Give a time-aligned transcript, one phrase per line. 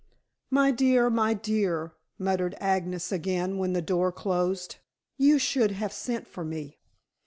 [0.49, 1.11] "My dear!
[1.11, 4.77] my dear!" murmured Agnes again when the door closed.
[5.19, 6.79] "You should have sent for me."